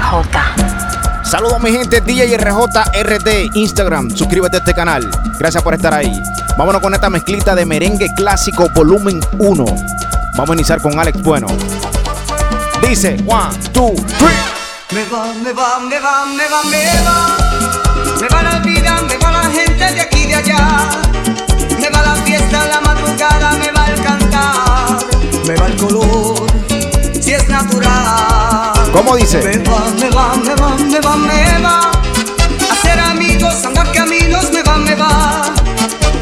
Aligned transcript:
RJ. 0.00 1.24
Saludos 1.24 1.60
mi 1.60 1.70
gente, 1.70 2.00
DJ 2.00 2.36
RJ 2.38 2.58
RD, 3.02 3.50
Instagram, 3.54 4.10
suscríbete 4.10 4.56
a 4.56 4.60
este 4.60 4.74
canal. 4.74 5.08
Gracias 5.38 5.62
por 5.62 5.74
estar 5.74 5.92
ahí. 5.92 6.20
Vámonos 6.56 6.80
con 6.80 6.94
esta 6.94 7.10
mezclita 7.10 7.54
de 7.54 7.66
merengue 7.66 8.08
clásico 8.16 8.68
volumen 8.74 9.20
1. 9.38 9.64
Vamos 10.36 10.50
a 10.50 10.54
iniciar 10.54 10.80
con 10.80 10.98
Alex 10.98 11.22
Bueno. 11.22 11.46
Dice, 12.82 13.16
one, 13.26 13.54
two, 13.72 13.94
three. 14.18 14.34
Me 14.92 15.04
va, 15.04 15.32
me 15.34 15.52
va, 15.52 15.78
me 15.80 16.00
va, 16.00 16.26
me 16.26 16.48
va, 16.48 16.62
me 16.64 16.84
va. 17.04 17.36
Me 18.20 18.28
va 18.28 18.42
la 18.42 18.58
vida, 18.60 19.02
me 19.02 19.16
va 19.18 19.30
la 19.30 19.42
gente 19.50 19.94
de 19.94 20.00
aquí 20.00 20.22
y 20.22 20.26
de 20.26 20.34
allá. 20.34 20.88
Me 21.78 21.90
va 21.90 22.02
la 22.02 22.14
fiesta, 22.24 22.66
la 22.66 22.80
madrugada, 22.80 23.52
me 23.52 23.70
va 23.70 23.86
el 23.86 24.02
cantar. 24.02 24.98
Me 25.46 25.56
va 25.56 25.66
el 25.66 25.76
color, 25.76 26.46
si 27.20 27.34
es 27.34 27.48
natural. 27.48 28.79
¿Cómo 28.92 29.16
dice? 29.16 29.40
Me 29.42 29.58
va, 29.58 29.88
me 29.98 30.10
va, 30.10 30.36
me 30.36 30.54
va, 30.54 30.76
me 30.76 31.00
va, 31.00 31.16
me 31.16 31.58
va. 31.62 31.90
Hacer 32.70 32.98
amigos, 32.98 33.64
andar 33.64 33.90
caminos, 33.92 34.50
me 34.52 34.62
va, 34.62 34.76
me 34.78 34.94
va. 34.94 35.44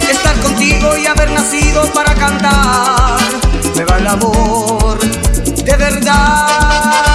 Estar 0.08 0.38
contigo 0.40 0.96
y 0.96 1.06
haber 1.06 1.30
nacido 1.30 1.90
para 1.92 2.14
cantar. 2.14 3.18
Me 3.74 3.84
va 3.84 3.96
el 3.96 4.06
amor, 4.06 4.98
de 5.64 5.76
verdad. 5.76 7.07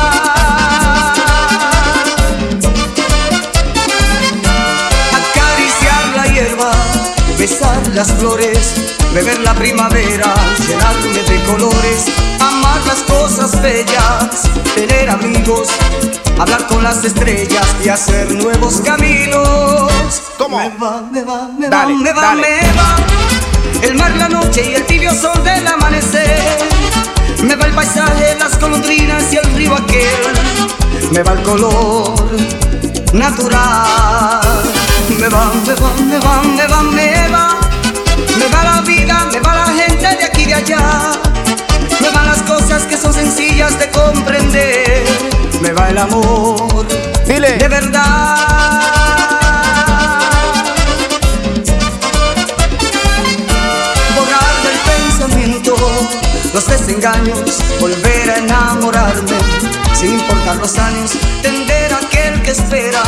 Besar 7.44 7.86
las 7.94 8.10
flores, 8.14 8.74
beber 9.14 9.38
la 9.40 9.54
primavera, 9.54 10.34
llenarme 10.66 11.24
de 11.24 11.44
colores, 11.44 12.06
amar 12.40 12.80
las 12.88 13.02
cosas 13.02 13.62
bellas, 13.62 14.44
tener 14.76 15.10
amigos, 15.10 15.68
hablar 16.40 16.66
con 16.68 16.82
las 16.82 17.04
estrellas 17.04 17.66
y 17.84 17.90
hacer 17.90 18.32
nuevos 18.32 18.80
caminos. 18.80 19.92
¿Cómo? 20.38 20.58
Me 20.58 20.70
va, 20.70 21.02
me 21.12 21.24
va, 21.24 21.50
me 21.60 21.68
Dale, 21.68 21.94
va, 21.96 22.00
me 22.00 22.14
va, 22.14 22.22
dale. 22.22 22.48
me 22.62 22.74
va. 22.78 22.96
El 23.82 23.96
mar, 23.96 24.12
la 24.16 24.30
noche 24.30 24.64
y 24.72 24.76
el 24.76 24.86
tibio 24.86 25.14
sol 25.14 25.44
del 25.44 25.68
amanecer. 25.68 26.40
Me 27.44 27.58
va 27.58 27.66
el 27.66 27.74
paisaje, 27.74 28.38
las 28.40 28.58
golondrinas 28.58 29.34
y 29.34 29.36
el 29.36 29.54
río 29.56 29.76
aquel. 29.76 31.12
Me 31.12 31.22
va 31.24 31.34
el 31.34 31.44
color 31.44 32.14
natural. 33.12 34.83
Me 35.20 35.30
va, 35.30 35.52
me 35.66 35.74
va, 35.74 35.94
me 36.10 36.20
va, 36.20 36.44
me 36.44 36.68
va, 36.68 36.84
me 36.84 37.28
va. 37.30 37.60
Me 38.38 38.48
va 38.48 38.64
la 38.64 38.82
vida, 38.82 39.30
me 39.32 39.40
va 39.40 39.56
la 39.56 39.68
gente 39.68 40.18
de 40.18 40.24
aquí 40.26 40.42
y 40.42 40.46
de 40.46 40.54
allá. 40.56 41.12
Me 42.02 42.10
van 42.10 42.26
las 42.26 42.42
cosas 42.44 42.84
que 42.84 42.98
son 42.98 43.14
sencillas 43.14 43.78
de 43.80 43.90
comprender. 43.92 45.04
Me 45.62 45.72
va 45.72 45.90
el 45.90 45.98
amor 45.98 46.86
Dile. 47.26 47.58
de 47.58 47.68
verdad. 47.68 48.38
Borrar 54.16 54.56
del 54.66 54.80
pensamiento 54.92 55.76
los 56.54 56.68
desengaños, 56.68 57.60
volver 57.80 58.30
a 58.30 58.38
enamorarme, 58.38 59.38
sin 59.94 60.14
importar 60.14 60.58
los 60.58 60.78
años, 60.78 61.12
tender 61.42 61.94
a 61.94 61.98
aquel 61.98 62.42
que 62.42 62.52
espera. 62.52 63.02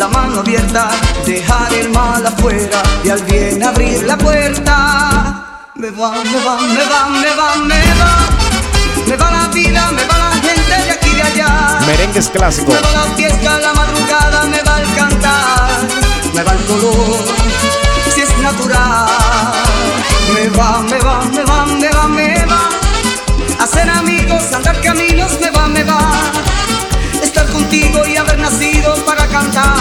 La 0.00 0.08
mano 0.08 0.40
abierta, 0.40 0.88
dejar 1.26 1.74
el 1.74 1.90
mal 1.90 2.26
afuera 2.26 2.82
y 3.04 3.10
al 3.10 3.22
bien 3.24 3.62
abrir 3.62 4.02
la 4.04 4.16
puerta. 4.16 5.68
Me 5.74 5.90
va, 5.90 6.12
me 6.12 6.42
va, 6.42 6.58
me 6.58 6.84
va, 6.90 7.06
me 7.10 7.28
va, 7.36 7.56
me 7.56 7.82
va. 8.00 8.12
Me 9.06 9.14
va 9.14 9.30
la 9.30 9.48
vida, 9.48 9.90
me 9.90 10.02
va 10.06 10.16
la 10.16 10.30
gente 10.36 10.86
de 10.86 10.90
aquí 10.92 11.10
y 11.10 11.16
de 11.16 11.22
allá. 11.22 11.80
Merengues 11.86 12.30
clásico. 12.30 12.72
Me 12.72 12.80
va 12.80 12.92
la 12.92 13.14
fiesta, 13.14 13.58
la 13.58 13.74
madrugada, 13.74 14.44
me 14.46 14.62
va 14.62 14.80
el 14.80 14.94
cantar, 14.94 15.68
me 16.32 16.42
va 16.44 16.52
el 16.52 16.64
color, 16.64 17.24
si 18.14 18.22
es 18.22 18.38
natural. 18.38 19.06
Me 20.32 20.48
va, 20.58 20.80
me 20.80 20.98
va, 20.98 21.20
me 21.26 21.44
va, 21.44 21.66
me 21.66 21.90
va, 21.90 22.08
me 22.08 22.46
va. 22.46 22.70
Hacer 23.62 23.90
amigos, 23.90 24.50
andar 24.54 24.80
caminos, 24.80 25.38
me 25.42 25.50
va, 25.50 25.68
me 25.68 25.84
va. 25.84 26.49
Contigo 27.60 28.06
y 28.06 28.16
haber 28.16 28.38
nacido 28.38 28.94
para 29.04 29.26
cantar. 29.26 29.76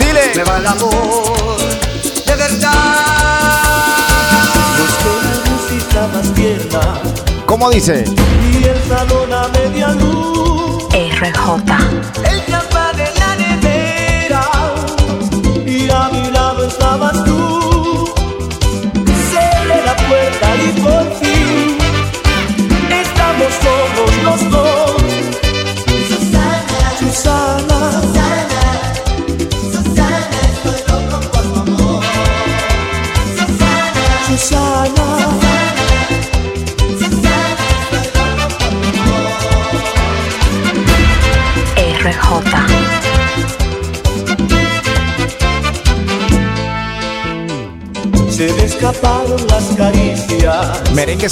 Dile. 0.00 0.32
Me 0.34 0.42
va 0.42 0.58
el 0.58 0.66
amor, 0.66 1.56
de 2.26 2.34
verdad. 2.34 2.72
Busqué 4.76 5.14
la 5.24 5.34
lucita 5.50 6.08
más 6.12 6.34
tierna 6.34 7.00
¿Cómo 7.46 7.70
dice? 7.70 8.04
y 8.52 8.64
el 8.64 8.82
salón 8.88 9.32
a 9.32 9.46
media 9.48 9.88
luz. 9.92 10.84
RJ. 10.90 11.62
El 12.28 12.44
champán 12.46 12.98
en 12.98 13.14
la 13.20 13.36
nevera 13.36 14.50
y 15.64 15.88
a 15.88 16.08
mi 16.12 16.30
lado 16.32 16.66
estabas 16.66 17.24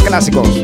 clásicos. 0.02 0.63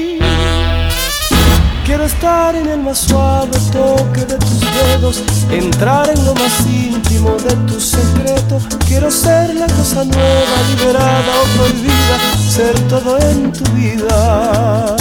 Quiero 1.85 2.05
estar 2.05 2.55
en 2.55 2.67
el 2.67 2.79
más 2.79 2.99
suave 2.99 3.57
toque 3.71 4.21
de 4.21 4.37
tus 4.37 4.61
dedos, 4.61 5.23
entrar 5.49 6.09
en 6.09 6.25
lo 6.25 6.33
más 6.35 6.65
íntimo 6.65 7.31
de 7.31 7.53
tu 7.67 7.79
secreto. 7.81 8.59
Quiero 8.87 9.11
ser 9.11 9.53
la 9.55 9.67
cosa 9.67 10.05
nueva, 10.05 10.55
liberada 10.69 11.33
o 11.41 11.57
prohibida, 11.57 12.17
ser 12.49 12.79
todo 12.87 13.17
en 13.19 13.51
tu 13.51 13.69
vida. 13.71 14.95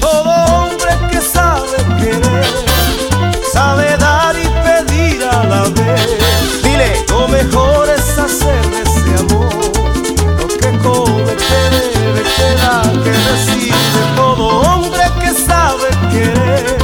Todo 0.00 0.30
hombre 0.54 0.92
que 1.10 1.20
sabe 1.20 1.78
querer, 1.98 2.46
sabe 3.52 3.96
dar 3.96 4.36
y 4.36 4.48
pedir 4.66 5.24
a 5.24 5.44
la 5.44 5.62
vez. 5.62 6.62
Dile. 6.62 7.04
Lo 7.08 7.28
mejor 7.28 7.88
es 7.88 8.18
hacer 8.18 8.91
que 13.04 13.12
recibe. 13.30 13.76
Todo 14.16 14.46
hombre 14.46 15.02
que 15.20 15.30
sabe 15.34 15.88
querer, 16.10 16.76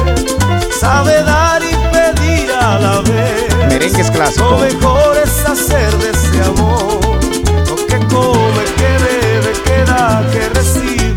sabe 0.79 1.23
dar 1.23 1.61
y 1.61 1.75
pedir 1.91 2.51
a 2.51 2.79
la 2.79 3.01
vez. 3.01 3.55
Merengues 3.67 4.09
clásico. 4.11 4.49
Lo 4.49 4.57
mejor 4.59 5.17
es 5.17 5.45
hacer 5.45 5.97
de 5.97 6.09
ese 6.11 6.41
amor 6.43 6.99
lo 7.67 7.75
que 7.75 7.97
come, 8.07 8.63
que 8.77 8.91
bebe, 9.03 9.53
que 9.65 9.85
da, 9.85 10.23
que 10.31 10.49
recibe. 10.49 11.15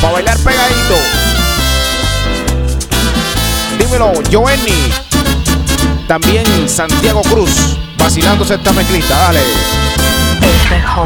Para 0.00 0.12
bailar 0.14 0.38
pegadito. 0.38 0.96
Dímelo, 3.78 4.12
Joenny. 4.30 4.92
También 6.06 6.68
Santiago 6.68 7.22
Cruz. 7.22 7.78
Vacilándose 7.98 8.54
esta 8.54 8.72
mezclita, 8.72 9.16
dale. 9.16 9.87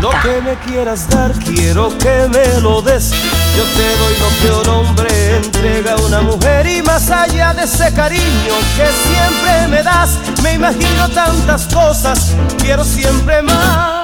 Lo 0.01 0.11
que 0.23 0.41
me 0.41 0.57
quieras 0.67 1.09
dar, 1.09 1.33
quiero 1.33 1.97
que 1.99 2.29
me 2.29 2.61
lo 2.61 2.83
des. 2.83 3.11
Yo 3.57 3.63
te 3.63 3.97
doy 3.97 4.15
lo 4.19 4.29
que 4.41 4.71
un 4.71 4.75
hombre 4.75 5.37
entrega 5.37 5.93
a 5.93 5.97
una 5.97 6.23
mujer. 6.23 6.67
Y 6.67 6.83
más 6.83 7.11
allá 7.11 7.55
de 7.55 7.63
ese 7.65 7.93
cariño 7.95 8.55
que 8.77 8.87
siempre 8.87 9.69
me 9.69 9.83
das, 9.83 10.19
me 10.43 10.55
imagino 10.55 11.09
tantas 11.11 11.67
cosas, 11.73 12.35
quiero 12.59 12.85
siempre 12.85 13.43
más. 13.43 14.02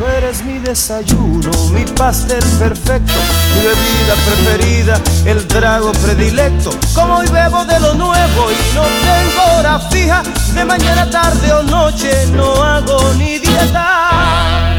Tú 0.00 0.06
eres 0.06 0.42
mi 0.42 0.58
desayuno, 0.58 1.50
mi 1.74 1.84
pastel 1.84 2.42
perfecto, 2.58 3.12
mi 3.54 3.60
bebida 3.66 4.14
preferida, 4.24 5.00
el 5.26 5.46
trago 5.46 5.92
predilecto. 5.92 6.70
Como 6.94 7.16
hoy 7.16 7.28
bebo 7.28 7.66
de 7.66 7.78
lo 7.80 7.92
nuevo 7.92 8.50
y 8.50 8.74
no 8.74 8.80
tengo 8.80 9.58
hora 9.58 9.78
fija, 9.90 10.22
de 10.54 10.64
mañana, 10.64 11.10
tarde 11.10 11.52
o 11.52 11.62
noche 11.64 12.10
no 12.32 12.62
hago 12.62 13.12
ni 13.18 13.40
dieta. 13.40 14.78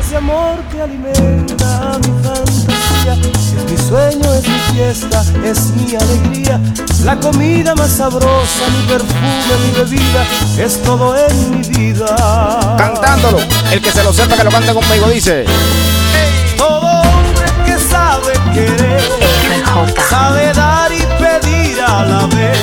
Ese 0.00 0.16
amor 0.16 0.64
que 0.72 0.82
alimenta 0.82 1.96
mi 2.00 2.24
fantasía, 2.24 3.12
es 3.12 3.70
mi 3.70 3.88
sueño, 3.88 4.34
es 4.34 4.48
mi 4.48 4.58
fiesta, 4.72 5.22
es 5.44 5.60
mi 5.76 5.94
alegría. 5.94 6.60
La 7.04 7.20
comida 7.20 7.76
más 7.76 7.92
sabrosa, 7.92 8.66
mi 8.76 8.88
perfume, 8.88 9.54
mi 9.64 9.78
bebida, 9.78 10.24
es 10.58 10.82
todo 10.82 11.16
en 11.16 11.50
mi 11.50 11.68
vida. 11.68 12.16
Cantándolo. 12.76 13.38
El 13.70 13.82
que 13.82 13.92
se 13.92 14.02
lo 14.02 14.14
sepa 14.14 14.34
que 14.34 14.44
lo 14.44 14.50
cante 14.50 14.72
conmigo 14.72 15.08
dice. 15.08 15.44
Todo 16.56 17.02
hombre 17.02 17.46
que 17.66 17.78
sabe 17.78 18.32
querer, 18.54 19.00
sabe 20.08 20.52
dar 20.54 20.90
y 20.90 21.02
pedir 21.22 21.78
a 21.82 22.04
la 22.06 22.26
vez. 22.26 22.58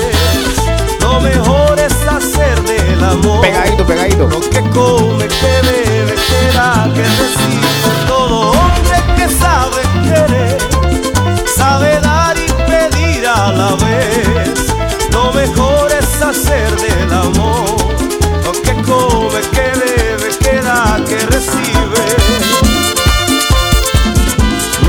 Lo 0.99 1.21
mejor 1.21 1.79
es 1.79 1.93
hacer 2.07 2.59
del 2.63 3.03
amor. 3.03 3.41
Pegadito, 3.41 3.85
pegadito. 3.85 4.27
Lo 4.27 4.39
que 4.39 4.61
come, 4.71 5.27
que 5.27 5.61
bebe, 5.61 6.15
que 6.15 6.57
da, 6.57 6.89
que 6.95 7.03
recibe. 7.03 7.67
Todo 8.07 8.51
hombre 8.53 8.97
que 9.15 9.29
sabe 9.29 9.83
querer, 10.09 10.57
sabe 11.55 11.99
dar 11.99 12.35
y 12.35 12.51
pedir 12.67 13.27
a 13.27 13.51
la 13.51 13.75
vez. 13.75 14.73
Lo 15.11 15.31
mejor 15.33 15.91
es 15.91 16.21
hacer 16.21 16.75
del 16.77 17.13
amor. 17.13 17.84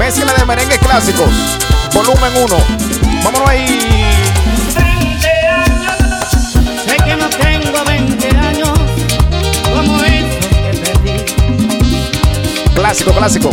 Mezcla 0.06 0.32
de 0.34 0.44
merengues 0.44 0.78
clásicos. 0.78 1.28
Volumen 1.92 2.32
1. 2.36 2.56
Vámonos 3.24 3.48
ahí. 3.48 3.66
20 4.76 5.28
años, 5.48 5.96
sé 6.86 6.96
que 7.04 7.16
no 7.16 7.28
tengo 7.28 7.84
20 7.84 8.28
años 8.36 8.70
como 9.74 10.00
esos 10.04 10.46
que 10.62 10.78
perdí. 10.78 11.24
Clásico, 12.76 13.10
clásico. 13.14 13.50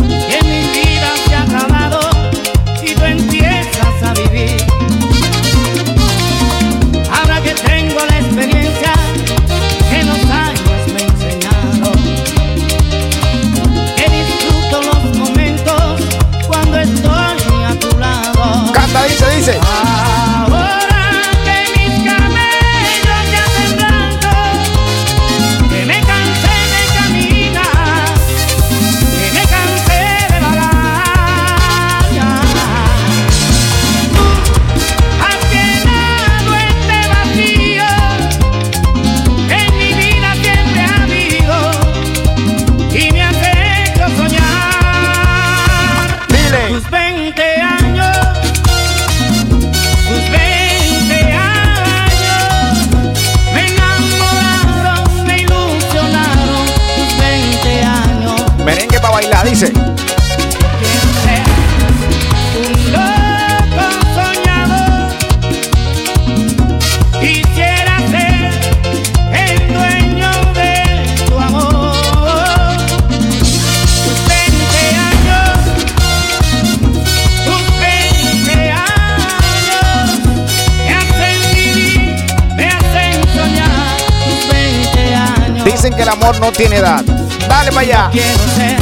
Soñar. 83.33 83.97
Tus 84.25 84.47
20 84.49 85.15
años 85.15 85.65
Dicen 85.65 85.93
que 85.95 86.01
el 86.03 86.09
amor 86.09 86.39
no 86.39 86.51
tiene 86.51 86.77
edad. 86.77 87.22
Dale 87.47 87.71
para 87.71 87.81
allá. 87.81 88.09
quiero 88.11 88.43
ser 88.55 88.77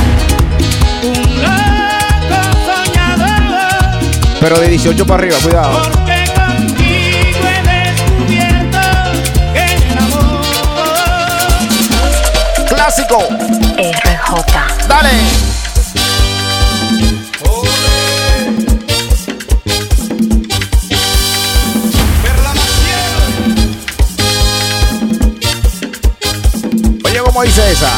un 1.03 1.41
loco 1.41 2.41
soñador. 2.65 3.99
Pero 4.39 4.59
de 4.59 4.67
18 4.69 5.05
para 5.05 5.23
arriba, 5.23 5.37
cuidado. 5.41 5.81
Porque 5.83 6.23
contigo 6.33 7.47
he 7.47 7.61
descubierto 7.91 8.79
el 9.55 9.97
amor 9.97 10.41
Clásico. 12.67 13.19
RJ. 13.77 14.87
Dale. 14.87 15.09
Oye, 27.03 27.19
¿cómo 27.25 27.43
dice 27.43 27.71
esa? 27.71 27.89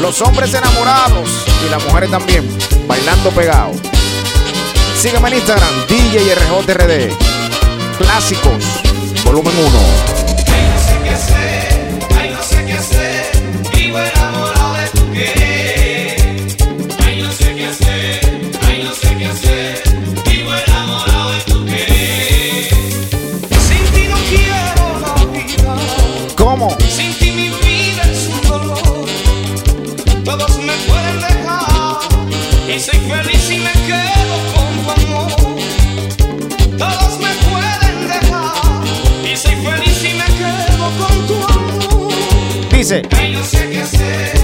Los 0.00 0.20
hombres 0.20 0.52
enamorados 0.54 1.28
y 1.66 1.70
las 1.70 1.82
mujeres 1.84 2.10
también, 2.10 2.46
bailando 2.86 3.30
pegado. 3.30 3.72
Sígueme 5.00 5.28
en 5.28 5.34
Instagram, 5.34 5.86
DJ 5.88 6.34
RJRD. 6.34 7.12
Clásicos, 7.98 8.64
volumen 9.24 9.54
1. 9.56 11.53
Dice, 42.84 43.00
Ay, 43.16 43.32
no 43.32 43.42
sé 43.42 43.70
qué 43.70 43.80
hacer, 43.80 44.43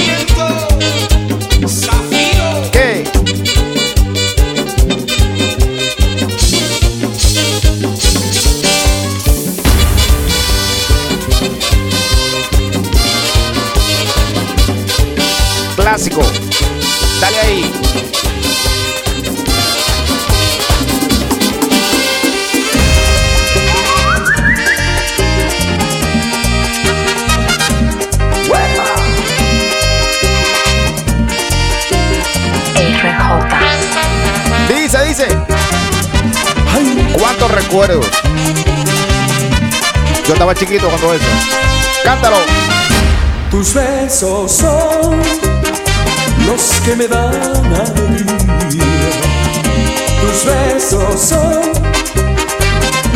estaba 40.41 40.55
chiquito 40.55 40.87
cuando 40.89 41.13
eso. 41.13 41.23
Cántalo. 42.03 42.37
Tus 43.51 43.75
besos 43.75 44.51
son 44.51 45.21
los 46.47 46.61
que 46.83 46.95
me 46.95 47.07
dan 47.07 47.73
alegría. 47.75 48.83
Tus 50.19 50.45
besos 50.45 51.21
son 51.21 51.61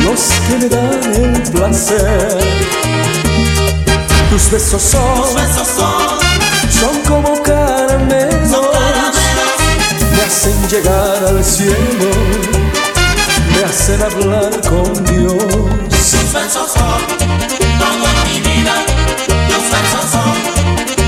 los 0.03 0.21
que 0.45 0.57
me 0.59 0.69
dan 0.69 1.15
el 1.15 1.41
placer. 1.51 2.37
Tus 4.29 4.51
besos 4.51 4.83
son, 4.83 5.25
son 6.69 7.01
como 7.07 7.41
caramelos, 7.41 8.51
me 10.15 10.21
hacen 10.21 10.67
llegar 10.69 11.25
al 11.27 11.43
cielo, 11.43 12.11
me 13.55 13.63
hacen 13.63 13.99
hablar 14.03 14.61
con 14.69 15.03
Dios. 15.05 15.84
Tus 16.35 16.43
besos 16.43 16.71
son 16.73 16.99
todo 17.79 18.07
mi 18.25 18.41
vida. 18.41 18.73
Tus 19.47 19.63
besos 19.71 20.11
son 20.11 20.33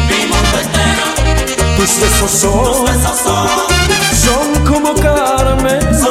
mi 0.08 0.26
mundo 0.26 0.58
entero. 0.62 1.06
Tus 1.76 2.00
besos 2.00 2.32
Tus 2.32 2.32
son, 2.32 2.86
besos 2.86 3.20
son 3.26 3.50
son 4.24 4.66
como 4.66 4.94
caramelos, 4.96 6.08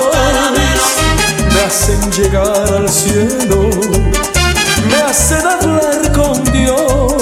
me 1.51 1.61
hacen 1.63 2.13
llegar 2.13 2.75
al 2.75 2.89
cielo, 2.91 3.71
me 4.91 4.97
hacen 4.97 5.47
hablar 5.47 6.13
con 6.13 6.45
Dios. 6.53 7.15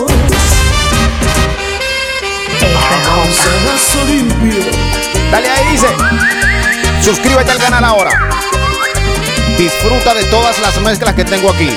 Sanazo 3.41 4.05
limpio, 4.09 4.65
Dale 5.31 5.49
ahí, 5.49 5.71
dice. 5.71 5.87
Suscríbete 7.03 7.53
al 7.53 7.59
canal 7.59 7.85
ahora. 7.85 8.11
Disfruta 9.59 10.15
de 10.15 10.25
todas 10.25 10.59
las 10.61 10.81
mezclas 10.81 11.15
que 11.15 11.25
tengo 11.25 11.51
aquí. 11.51 11.71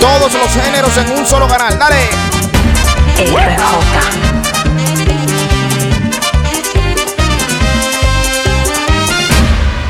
Todos 0.00 0.32
los 0.32 0.64
géneros 0.64 0.96
en 0.98 1.18
un 1.18 1.26
solo 1.26 1.48
canal. 1.48 1.78
Dale. 1.78 2.08
RJ. 3.18 4.26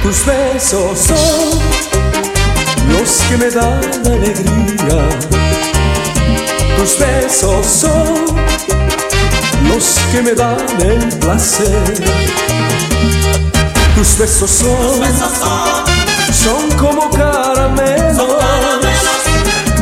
tus 0.06 0.24
besos 0.24 0.98
son 1.00 1.58
los 2.92 3.10
que 3.28 3.36
me 3.36 3.50
dan 3.50 4.06
alegría. 4.06 5.08
Tus 6.76 6.98
besos 6.98 7.66
son 7.66 8.26
los 9.68 9.98
que 10.12 10.22
me 10.22 10.34
dan 10.34 10.64
el 10.80 11.08
placer. 11.18 11.94
Tus 13.96 14.18
besos 14.18 14.50
son, 14.50 15.00
son 16.30 16.70
como 16.78 17.08
caramelos, 17.10 18.28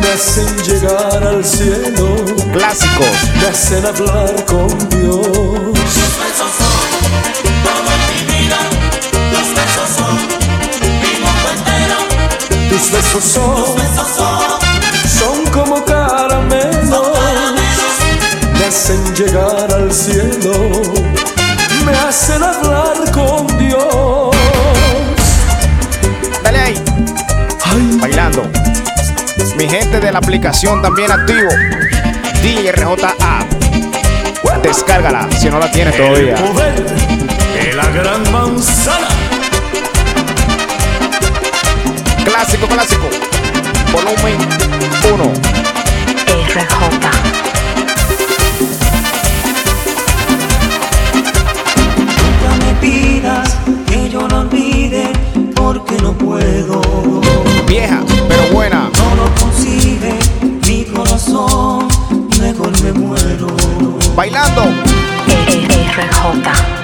me 0.00 0.08
hacen 0.08 0.56
llegar 0.62 1.22
al 1.26 1.44
cielo, 1.44 2.14
Clásicos. 2.52 3.06
me 3.40 3.48
hacen 3.48 3.84
hablar 3.84 4.44
con 4.46 4.68
Dios. 4.88 5.26
Tus 5.26 6.12
besos 6.22 6.50
son 6.60 6.86
todo 7.64 7.90
mi 8.06 8.20
vida. 8.32 8.58
Tus 9.32 9.48
besos 9.58 9.88
son 9.98 10.14
mi 11.02 11.12
mundo 11.18 11.48
entero. 11.56 11.98
Tus 12.70 12.90
besos 12.92 13.24
son, 13.24 13.74
Besos 13.74 14.08
son 14.16 14.64
son 15.18 15.46
como 15.52 15.84
caramelos, 15.84 17.08
me 18.58 18.64
hacen 18.64 19.14
llegar 19.14 19.72
al 19.74 19.92
cielo, 19.92 20.70
me 21.84 21.92
hacen 21.92 22.42
hablar 22.42 22.83
Mi 29.64 29.70
gente 29.70 29.98
de 29.98 30.12
la 30.12 30.18
aplicación 30.18 30.82
también 30.82 31.10
activo. 31.10 31.48
DRJ 32.42 33.02
App. 33.18 33.50
Descárgala 34.62 35.26
si 35.38 35.48
no 35.48 35.58
la 35.58 35.72
tienes 35.72 35.96
todavía. 35.96 36.34
el 36.34 36.42
poder 36.42 36.84
de 36.84 37.72
la 37.72 37.86
gran 37.88 38.30
manzana. 38.30 39.08
Clásico, 42.26 42.66
clásico. 42.66 43.08
Volumen 43.90 44.36
1. 45.14 45.32
RJ. 46.26 47.10
Nunca 52.20 52.66
me 52.66 52.74
pidas 52.82 53.56
que 53.88 54.10
yo 54.10 54.28
no 54.28 54.40
olvide 54.40 55.10
porque 55.54 55.96
no 56.02 56.12
puedo. 56.12 56.82
Vieja, 57.66 58.02
pero 58.28 58.42
buena. 58.52 58.90
No 58.98 59.14
lo 59.16 59.33
muero. 62.94 63.48
Bailando. 64.14 64.62
RJ. 65.26 66.74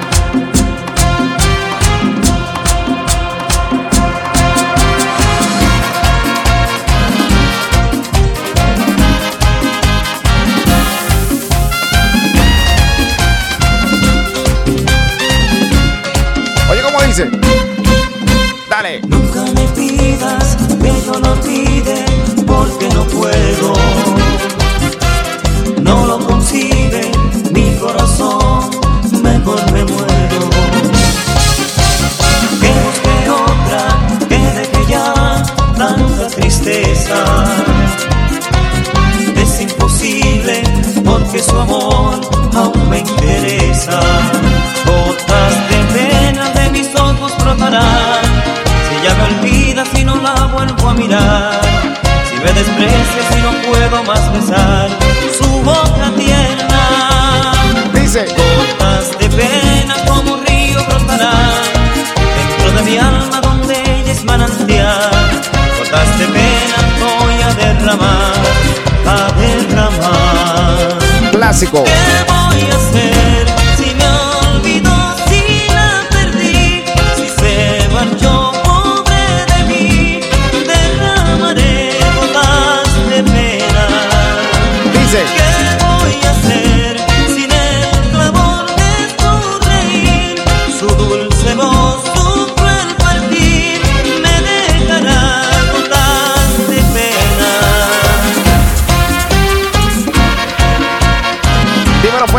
Dale. 18.68 19.00
Nunca 19.08 19.42
me 19.52 19.66
pidas 19.74 20.56
que 20.80 21.02
yo 21.04 21.20
no 21.20 21.32
olvide 21.32 22.04
porque 22.46 22.88
no 22.94 23.04
puedo. 23.04 24.09
Es 39.36 39.60
imposible 39.60 40.62
porque 41.04 41.42
su 41.42 41.58
amor 41.58 42.20
aún 42.54 42.88
me 42.88 42.98
interesa. 42.98 44.00
Gotas 44.84 45.54
de 45.70 45.78
pena 45.98 46.50
de 46.50 46.70
mis 46.70 46.88
ojos 46.94 47.32
brotarán. 47.38 48.22
Si 48.88 48.94
ella 48.96 49.14
me 49.14 49.24
olvida, 49.34 49.84
si 49.94 50.04
no 50.04 50.16
la 50.16 50.46
vuelvo 50.46 50.88
a 50.88 50.94
mirar. 50.94 51.60
Si 52.28 52.36
me 52.36 52.52
desprecia, 52.52 53.22
si 53.32 53.40
no 53.40 53.50
puedo 53.70 54.02
más 54.04 54.32
besar 54.32 54.88
su 55.38 55.48
boca 55.62 56.12
tierna. 56.16 57.52
Dice. 57.92 58.26
Gotas 58.26 59.18
de 59.18 59.28
pena 59.28 59.94
como 60.06 60.34
un 60.34 60.46
río 60.46 60.80
brotarán 60.86 61.62
dentro 62.36 62.72
de 62.76 62.90
mi 62.90 62.96
alma 62.98 63.40
donde 63.40 63.74
ella 63.74 64.12
es 64.12 64.24
manantial. 64.24 65.19
Clásico. 71.60 71.84
¿Qué 71.84 71.92
voy 72.26 73.09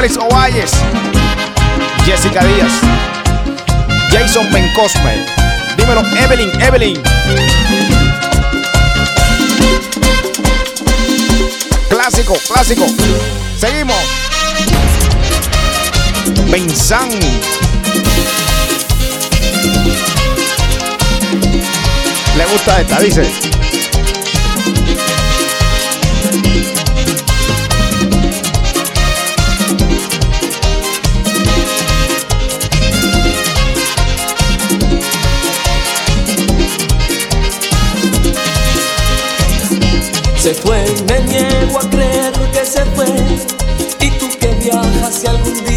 Félix 0.01 0.17
Ovalles. 0.17 0.72
Jessica 2.03 2.43
Díaz. 2.43 2.72
Jason 4.10 4.51
Bencosme. 4.51 5.27
Dímelo, 5.77 6.01
Evelyn, 6.17 6.50
Evelyn. 6.60 7.00
Clásico, 11.88 12.34
clásico. 12.48 12.88
Seguimos. 13.60 13.96
Benzán. 16.50 17.12
Le 22.36 22.46
gusta 22.46 22.81
esta, 22.81 23.00
dice. 23.00 23.50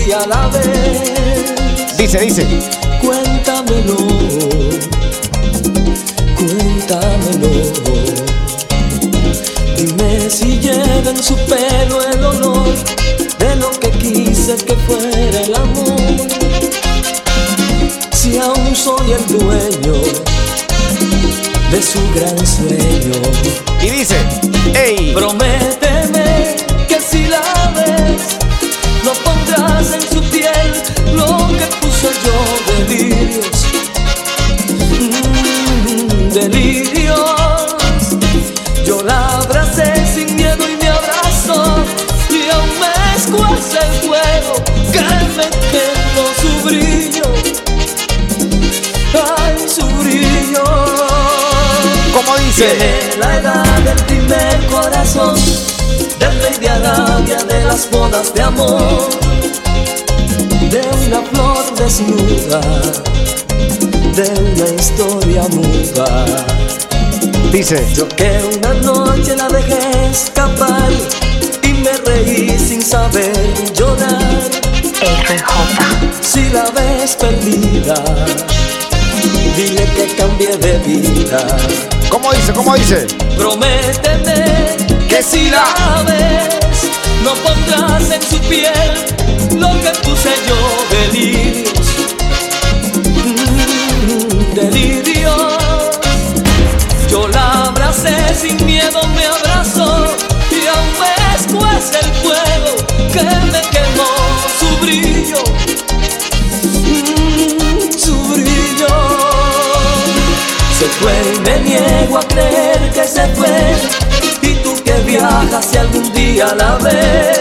Algún 0.04 0.26
día 0.26 0.26
la 0.26 0.48
ves. 0.48 1.96
Dice, 1.96 2.18
dice. 2.18 2.46
Cuéntamelo, 3.00 3.96
cuéntamelo. 6.36 7.48
Dime 9.76 10.30
si 10.30 10.58
lleva 10.58 11.10
en 11.10 11.22
su 11.22 11.36
pelo 11.46 12.02
el 12.12 12.24
olor 12.24 12.74
de 13.38 13.56
lo 13.56 13.70
que 13.70 13.90
quise 13.90 14.56
que 14.56 14.74
fuera 14.86 15.40
el 15.40 15.54
amor. 15.54 16.00
Si 18.12 18.38
aún 18.38 18.74
soy 18.74 19.12
el 19.12 19.26
dueño 19.26 20.02
de 21.70 21.82
su 21.82 22.00
gran 22.14 22.46
sueño. 22.46 23.20
Y 23.82 23.90
dice, 23.90 24.16
¡Ey! 24.74 25.12
Prométeme 25.12 25.93
delirios. 36.48 38.16
Yo 38.84 39.02
la 39.02 39.38
abracé 39.38 39.92
sin 40.14 40.36
miedo 40.36 40.68
y 40.68 40.76
me 40.76 40.88
abrazó. 40.88 41.76
Y 42.30 42.50
aún 42.50 42.70
me 42.80 43.16
escuece 43.16 43.78
el 43.78 43.92
fuego 44.06 44.54
que 44.92 45.00
me 45.36 45.48
quedó 45.72 46.24
su 46.40 46.66
brillo. 46.66 47.22
Ay, 49.36 49.68
su 49.68 49.86
brillo. 49.86 50.64
¿Cómo 52.12 52.36
dice? 52.38 52.66
Tiene 52.66 53.16
la 53.18 53.36
edad 53.36 53.78
del 53.80 54.04
primer 54.04 54.66
corazón 54.66 55.34
Del 56.18 56.40
rey 56.42 56.58
de 56.60 56.68
Arabia 56.68 57.38
de 57.38 57.64
las 57.64 57.90
bodas 57.90 58.32
de 58.32 58.42
amor 58.42 59.10
De 60.70 60.80
una 61.06 61.22
flor 61.22 61.74
desnuda 61.74 62.60
De 64.14 64.30
una 64.40 64.68
historia 64.80 65.42
muda 65.50 66.24
Dice, 67.50 67.86
Yo 67.94 68.08
que 68.08 68.40
una 68.56 68.74
noche 68.74 69.36
la 69.36 69.48
dejé 69.48 70.10
escapar 70.10 70.90
Y 71.62 71.74
me 71.74 71.92
reí 72.06 72.56
sin 72.58 72.82
saber 72.82 73.32
llorar 73.74 74.20
RJ. 75.00 76.22
Si 76.22 76.48
la 76.50 76.70
ves 76.70 77.16
perdida 77.16 77.94
Dile 79.56 79.84
que 79.96 80.14
cambie 80.16 80.56
de 80.58 80.78
vida 80.78 81.46
¿cómo 82.14 82.32
dice? 82.32 82.52
¿Cómo 82.52 82.74
dice? 82.76 83.06
Prométeme 83.36 84.76
que 85.08 85.22
si 85.22 85.50
la 85.50 85.64
ves, 86.06 86.54
no 87.24 87.34
pondrás 87.34 88.10
en 88.10 88.22
su 88.22 88.38
piel 88.48 89.58
lo 89.58 89.68
que 89.82 89.90
puse 90.02 90.30
yo 90.46 90.56
delirios. 90.90 91.70
Mm, 91.70 91.73
sin 98.34 98.64
miedo, 98.66 99.00
me 99.08 99.24
abrazó 99.26 100.06
y 100.50 100.66
aún 100.66 100.94
escuece 101.36 101.98
el 102.00 102.12
fuego 102.22 102.72
que 103.12 103.22
me 103.22 103.60
quemó 103.70 104.10
su 104.58 104.68
brillo. 104.84 105.42
Mm, 106.62 107.92
su 107.96 108.16
brillo. 108.34 108.88
Se 110.78 110.86
fue 110.86 111.12
y 111.34 111.38
me 111.40 111.58
niego 111.60 112.18
a 112.18 112.22
creer 112.22 112.90
que 112.92 113.04
se 113.06 113.26
fue. 113.34 113.76
Y 114.42 114.54
tú 114.62 114.74
que 114.84 114.92
viajas 115.06 115.66
si 115.70 115.76
algún 115.78 116.12
día 116.12 116.54
la 116.54 116.76
ves. 116.76 117.40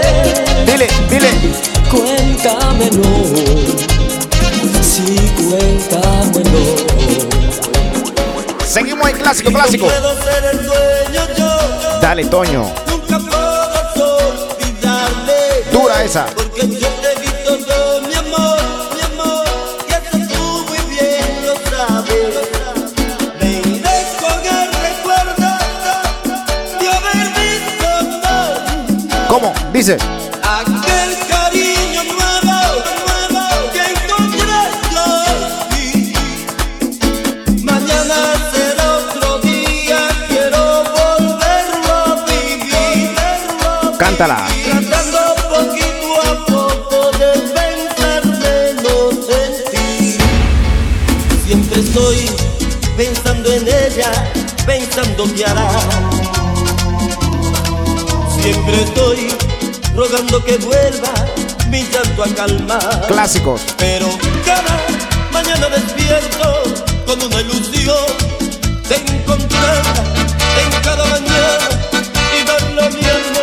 Dile, 0.66 0.88
dile. 1.10 1.30
Cuéntamelo. 1.90 3.04
Sí, 4.82 5.16
cuéntamelo. 5.38 6.94
Seguimos 8.74 9.08
en 9.08 9.18
clásico, 9.18 9.52
clásico. 9.52 9.88
Dale, 12.02 12.26
Toño. 12.26 12.74
Dura 15.72 16.04
esa. 16.04 16.26
Porque 16.26 16.68
yo 16.80 16.88
hará. 55.46 55.70
Siempre 58.42 58.84
estoy 58.84 59.30
rogando 59.96 60.44
que 60.44 60.58
vuelva 60.58 61.14
mi 61.70 61.84
llanto 61.84 62.24
a 62.24 62.28
calmar. 62.36 63.08
Clásicos. 63.08 63.62
Pero 63.78 64.08
cada 64.46 64.82
mañana 65.32 65.70
despierto 65.70 66.64
con 67.06 67.22
una 67.22 67.40
ilusión 67.42 68.06
de 68.90 68.96
encontrarla 68.96 70.04
en 70.62 70.72
cada 70.84 71.06
mañana 71.06 71.70
y 72.34 72.44
mi 72.94 73.06
amor 73.06 73.40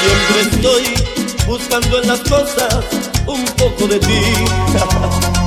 Siempre 0.00 0.40
estoy 0.50 0.84
buscando 1.46 2.02
en 2.02 2.08
las 2.08 2.20
cosas 2.20 2.84
un 3.26 3.44
poco 3.56 3.86
de 3.86 3.98
ti. 3.98 4.22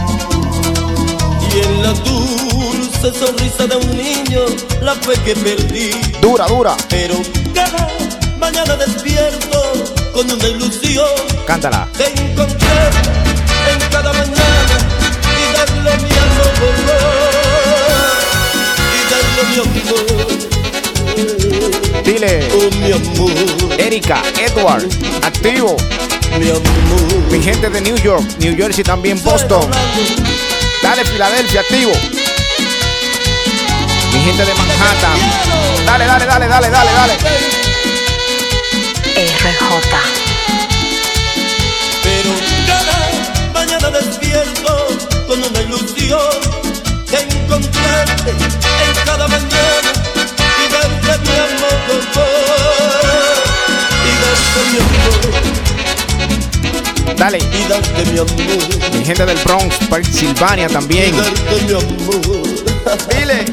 y 1.51 1.59
en 1.59 1.81
la 1.81 1.93
dulce 1.93 2.82
sonrisa 3.11 3.67
de 3.67 3.75
un 3.75 3.97
niño 3.97 4.41
la 4.81 4.93
fe 4.95 5.13
que 5.25 5.35
perdí. 5.35 5.91
Dura, 6.21 6.45
dura. 6.47 6.75
Pero 6.89 7.15
cada 7.53 7.89
mañana 8.39 8.75
despierto 8.75 9.61
con 10.13 10.29
una 10.31 10.47
ilusión 10.47 11.07
Cántala. 11.45 11.87
de 11.97 12.05
encontrar 12.05 12.91
en 13.71 13.79
cada 13.89 14.13
mañana 14.13 14.77
y 15.33 15.53
darle 15.53 15.97
mi 16.03 16.11
amor 16.11 16.75
y 18.93 18.99
darle 19.11 19.41
mi 19.49 19.57
amor 19.59 20.05
Dile. 22.03 22.47
oh 22.53 22.69
mi 22.77 22.91
amor 22.91 23.31
Erika, 23.79 24.21
Edward, 24.39 24.85
activo. 25.23 25.75
mi 26.39 26.49
amor 26.49 27.31
Mi 27.31 27.41
gente 27.41 27.69
de 27.69 27.81
New 27.81 27.95
York, 27.97 28.23
New 28.39 28.55
Jersey 28.55 28.83
también, 28.83 29.21
Boston. 29.23 29.69
Dale, 30.81 31.05
Filadelfia, 31.05 31.61
activo. 31.61 31.91
Gente 34.23 34.45
de 34.45 34.53
Manhattan. 34.55 35.19
Dale, 35.85 36.05
dale, 36.05 36.25
dale, 36.25 36.47
dale, 36.47 36.69
dale, 36.69 36.91
dale. 36.91 37.13
RJ. 39.15 39.53
pero 42.03 42.31
cada 42.67 42.97
mañana 43.53 43.89
despierto 43.91 44.87
con 45.27 45.39
una 45.43 45.59
ilusión 45.61 46.39
de 47.11 47.17
encontrarte 47.21 48.31
en 48.31 49.05
cada 49.05 49.27
mañana 49.27 49.91
y 50.59 50.67
darte 50.71 51.13
mi 51.23 51.35
amor 51.39 52.01
y 54.05 54.11
darte 54.23 54.61
mi 54.71 54.77
amor 54.79 55.21
Dale. 57.17 57.37
y 57.37 57.67
darte 57.69 58.01
mi 58.11 58.17
amor 58.19 58.93
Mi 58.93 59.05
gente 59.05 59.25
del 59.25 59.37
Bronx, 59.39 59.75
Pensilvania 59.89 60.67
y 60.69 60.73
también. 60.73 61.15
darte 61.15 61.61
mi 61.67 61.73
amor 61.73 62.43
Dile. 63.09 63.45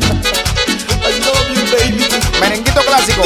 Merenguito 2.40 2.80
clásico. 2.82 3.22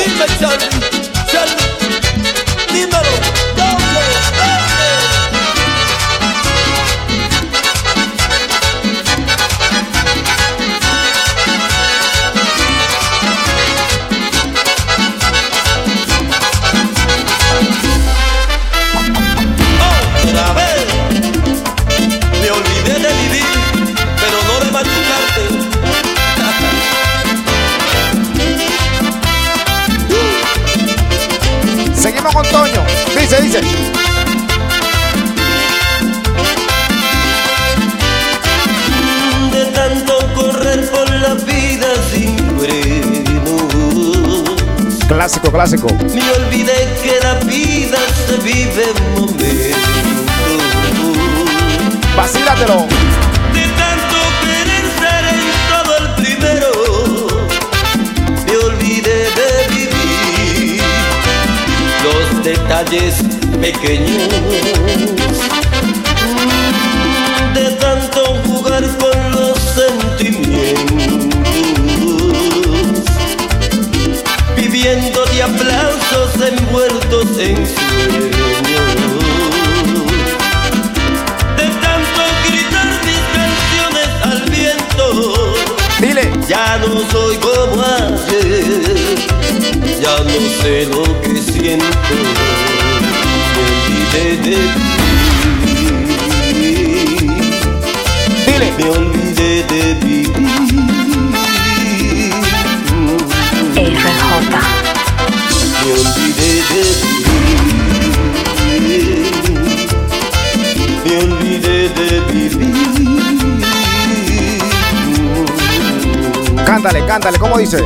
Cántale, 116.95 117.07
cántale. 117.07 117.39
¿Cómo 117.41 117.59
dice? 117.59 117.79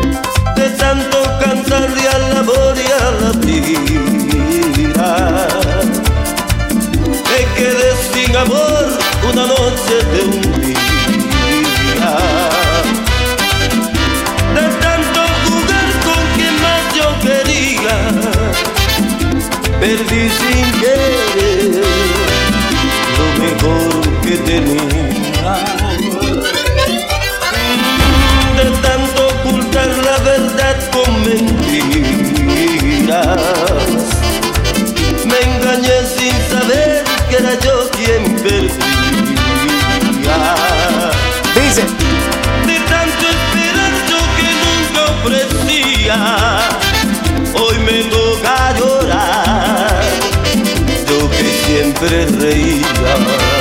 Siempre 51.99 52.27
reía, 52.27 53.58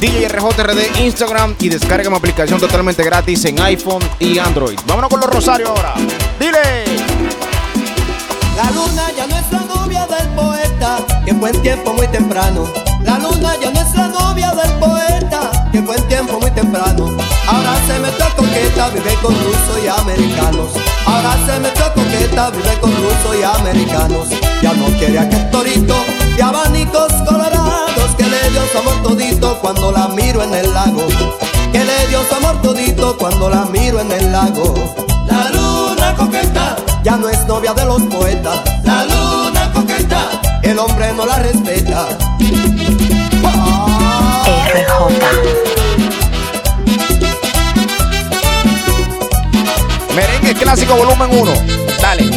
DJ 0.00 0.28
RJRD 0.28 1.00
Instagram 1.00 1.56
y 1.58 1.68
descarga 1.68 2.08
mi 2.08 2.16
aplicación 2.16 2.60
totalmente 2.60 3.02
gratis 3.02 3.44
en 3.46 3.60
iPhone 3.60 4.02
y 4.20 4.38
Android. 4.38 4.78
Vámonos 4.86 5.10
con 5.10 5.20
los 5.20 5.28
Rosario 5.28 5.68
ahora. 5.68 5.94
Dile. 6.38 6.84
La 8.56 8.70
luna 8.70 9.10
ya 9.16 9.26
no 9.26 9.36
es 9.36 9.50
la 9.50 9.60
novia 9.60 10.06
del 10.06 10.28
poeta, 10.28 10.98
que 11.24 11.34
fue 11.34 11.50
en 11.50 11.62
tiempo 11.62 11.92
muy 11.94 12.06
temprano. 12.08 12.64
La 13.02 13.18
luna 13.18 13.54
ya 13.60 13.70
no 13.70 13.80
es 13.80 13.94
la 13.96 14.08
novia 14.08 14.52
del 14.52 14.72
poeta, 14.74 15.68
que 15.72 15.82
fue 15.82 15.96
en 15.96 16.08
tiempo 16.08 16.38
muy 16.38 16.50
temprano. 16.52 17.16
Ahora 17.48 17.74
se 17.88 17.98
metió 17.98 18.24
a 18.24 18.36
coqueta, 18.36 18.90
vive 18.90 19.14
con 19.20 19.34
rusos 19.34 19.82
y 19.82 19.88
americanos. 19.88 20.70
Ahora 21.06 21.36
se 21.44 21.58
metió 21.58 21.84
a 21.84 21.92
coqueta, 21.94 22.50
vive 22.50 22.78
con 22.80 22.92
rusos 22.92 23.36
y 23.36 23.42
americanos. 23.42 24.28
Ya 24.62 24.72
no 24.74 24.86
quiere 24.98 25.18
aquel 25.18 25.50
torito 25.50 25.96
de 26.36 26.42
abanicos 26.42 27.12
colorados 27.28 27.57
todito 29.58 29.60
cuando 29.60 29.92
la 29.92 30.08
miro 30.08 30.42
en 30.42 30.54
el 30.54 30.72
lago. 30.72 31.06
Que 31.72 31.84
le 31.84 32.06
dio 32.08 32.22
su 32.28 32.34
amor 32.34 32.60
todito 32.62 33.16
cuando 33.18 33.50
la 33.50 33.64
miro 33.66 34.00
en 34.00 34.10
el 34.12 34.32
lago. 34.32 34.74
La 35.26 35.50
luna 35.50 36.14
coqueta 36.14 36.76
ya 37.02 37.16
no 37.16 37.28
es 37.28 37.44
novia 37.46 37.74
de 37.74 37.84
los 37.84 38.02
poetas. 38.02 38.60
La 38.84 39.04
luna 39.04 39.72
coqueta, 39.72 40.40
el 40.62 40.78
hombre 40.78 41.12
no 41.12 41.26
la 41.26 41.38
respeta. 41.38 42.08
RJ. 44.74 44.92
Merengue 50.14 50.54
clásico 50.54 50.94
volumen 50.94 51.30
1. 51.32 51.52
Dale, 52.00 52.30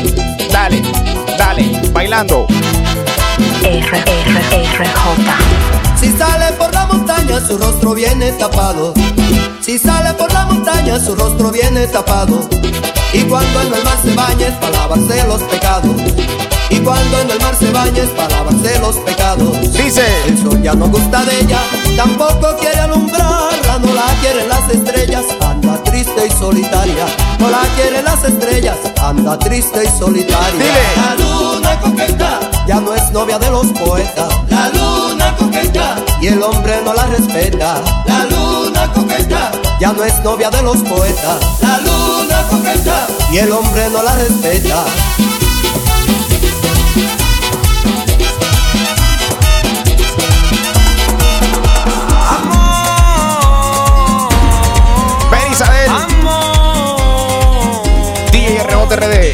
dale, 0.51 0.81
dale. 1.37 1.81
Bailando. 1.91 2.47
R, 3.63 4.03
R, 4.05 4.77
RJ. 4.77 5.61
Si 5.99 6.11
sale 6.17 6.50
montaña 7.31 7.47
su 7.47 7.57
rostro 7.57 7.93
viene 7.93 8.31
tapado. 8.33 8.93
Si 9.61 9.77
sale 9.77 10.13
por 10.15 10.31
la 10.33 10.45
montaña 10.45 10.99
su 10.99 11.15
rostro 11.15 11.51
viene 11.51 11.87
tapado. 11.87 12.41
Y 13.13 13.21
cuando 13.23 13.61
en 13.61 13.73
el 13.73 13.83
mar 13.83 13.97
se 14.03 14.13
baña 14.13 14.47
es 14.47 14.55
para 14.55 14.71
lavarse 14.71 15.27
los 15.27 15.41
pecados. 15.43 15.95
Y 16.69 16.79
cuando 16.79 17.21
en 17.21 17.31
el 17.31 17.39
mar 17.39 17.55
se 17.55 17.71
baña 17.71 18.03
es 18.03 18.09
para 18.09 18.29
lavarse 18.29 18.79
los 18.79 18.95
pecados. 18.97 19.73
Dice. 19.73 20.03
El 20.27 20.37
sol 20.41 20.61
ya 20.61 20.73
no 20.73 20.87
gusta 20.89 21.23
de 21.23 21.39
ella, 21.41 21.59
tampoco 21.95 22.55
quiere 22.59 22.79
alumbrarla, 22.79 23.79
no 23.79 23.93
la 23.93 24.07
quieren 24.21 24.49
las 24.49 24.69
estrellas, 24.69 25.25
anda 25.41 25.81
triste 25.83 26.27
y 26.27 26.31
solitaria. 26.31 27.05
No 27.39 27.49
la 27.49 27.61
quieren 27.75 28.03
las 28.03 28.23
estrellas, 28.23 28.77
anda 29.01 29.37
triste 29.39 29.83
y 29.85 29.99
solitaria. 29.99 30.51
Dile. 30.51 30.83
La 30.95 31.15
luna 31.15 31.79
coqueta 31.79 32.39
ya 32.67 32.79
no 32.79 32.93
es 32.93 33.09
novia 33.11 33.39
de 33.39 33.49
los 33.51 33.67
poetas. 33.67 34.33
La 34.49 34.69
luna 34.69 35.35
coqueta 35.37 35.95
y 36.21 36.27
el 36.27 36.41
hombre 36.43 36.79
no 36.85 36.93
la 36.93 37.07
respeta. 37.07 37.81
La 38.05 38.25
luna 38.25 38.93
coqueta 38.93 39.51
ya 39.79 39.91
no 39.91 40.03
es 40.03 40.19
novia 40.23 40.51
de 40.51 40.61
los 40.61 40.77
poetas. 40.77 41.61
La 41.61 41.79
luna 41.79 42.43
coqueta 42.47 43.07
y 43.31 43.39
el 43.39 43.51
hombre 43.51 43.89
no 43.89 44.03
la 44.03 44.15
respeta. 44.15 44.85
Ben 55.31 55.51
Isabel. 55.51 55.91
DJ 58.31 58.63
RJRD. 58.63 59.33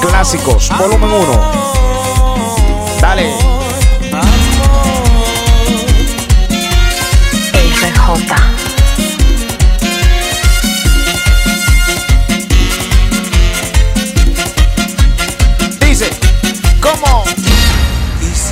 Clásicos, 0.00 0.68
volumen 0.78 1.10
1. 1.12 1.40
Dale. 3.00 3.45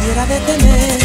Quisiera 0.05 0.27
detener 0.27 1.04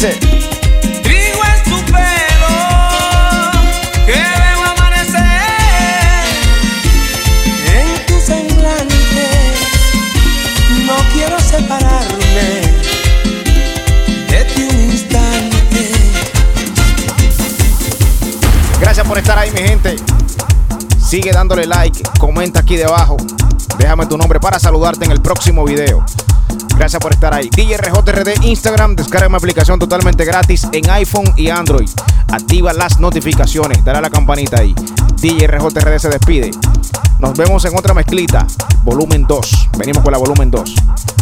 dice. 0.00 0.18
Trigo 1.02 1.42
es 1.44 1.62
tu 1.64 1.76
pelo 1.92 2.56
que 4.06 4.12
veo 4.12 4.64
amanecer. 4.64 5.22
En 7.66 8.06
tu 8.06 8.18
semblante 8.20 9.28
no 10.86 10.96
quiero 11.12 11.38
separarme 11.40 12.62
de 14.28 14.44
ti 14.54 14.62
un 14.62 14.80
instante. 14.90 15.92
Gracias 18.80 19.06
por 19.06 19.18
estar 19.18 19.38
ahí, 19.38 19.50
mi 19.50 19.60
gente. 19.60 19.96
Sigue 20.98 21.32
dándole 21.32 21.66
like, 21.66 22.02
comenta 22.18 22.60
aquí 22.60 22.76
debajo. 22.76 23.16
Déjame 23.76 24.06
tu 24.06 24.16
nombre 24.16 24.40
para 24.40 24.58
saludarte 24.58 25.04
en 25.04 25.10
el 25.10 25.20
próximo 25.20 25.64
video. 25.64 26.04
Gracias 26.80 27.02
por 27.02 27.12
estar 27.12 27.34
ahí. 27.34 27.50
DJ 27.50 27.76
RJRD 27.76 28.42
Instagram, 28.42 28.96
descarga 28.96 29.28
mi 29.28 29.36
aplicación 29.36 29.78
totalmente 29.78 30.24
gratis 30.24 30.66
en 30.72 30.88
iPhone 30.88 31.30
y 31.36 31.50
Android. 31.50 31.90
Activa 32.32 32.72
las 32.72 32.98
notificaciones, 32.98 33.84
dale 33.84 33.98
a 33.98 34.00
la 34.00 34.08
campanita 34.08 34.60
ahí. 34.60 34.74
DJ 35.20 35.46
RJRD 35.46 35.98
se 35.98 36.08
despide. 36.08 36.50
Nos 37.18 37.34
vemos 37.34 37.62
en 37.66 37.76
otra 37.76 37.92
mezclita, 37.92 38.46
volumen 38.82 39.26
2. 39.28 39.68
Venimos 39.76 40.02
con 40.02 40.10
la 40.10 40.16
volumen 40.16 40.50
2. 40.50 40.74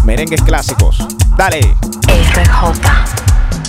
Merengues 0.05 0.43
clásicos. 0.43 1.05
Dale. 1.37 1.59
RJ. 2.07 3.68